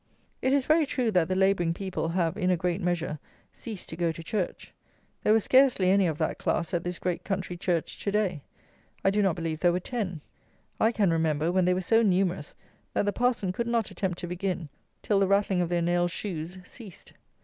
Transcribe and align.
It 0.41 0.51
is 0.51 0.65
very 0.65 0.87
true 0.87 1.11
that 1.11 1.27
the 1.27 1.35
labouring 1.35 1.75
people 1.75 2.07
have, 2.07 2.35
in 2.35 2.49
a 2.49 2.57
great 2.57 2.81
measure, 2.81 3.19
ceased 3.53 3.87
to 3.89 3.95
go 3.95 4.11
to 4.11 4.23
church. 4.23 4.73
There 5.21 5.31
were 5.31 5.39
scarcely 5.39 5.91
any 5.91 6.07
of 6.07 6.17
that 6.17 6.39
class 6.39 6.73
at 6.73 6.83
this 6.83 6.97
great 6.97 7.23
country 7.23 7.55
church 7.55 7.99
to 8.03 8.11
day. 8.11 8.41
I 9.05 9.11
do 9.11 9.21
not 9.21 9.35
believe 9.35 9.59
there 9.59 9.71
were 9.71 9.79
ten. 9.79 10.21
I 10.79 10.91
can 10.91 11.11
remember 11.11 11.51
when 11.51 11.65
they 11.65 11.75
were 11.75 11.81
so 11.81 12.01
numerous 12.01 12.55
that 12.95 13.05
the 13.05 13.13
parson 13.13 13.51
could 13.51 13.67
not 13.67 13.91
attempt 13.91 14.17
to 14.17 14.27
begin 14.27 14.69
till 15.03 15.19
the 15.19 15.27
rattling 15.27 15.61
of 15.61 15.69
their 15.69 15.83
nailed 15.83 16.09
shoes 16.09 16.57
ceased. 16.63 17.13